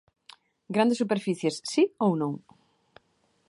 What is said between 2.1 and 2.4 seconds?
non?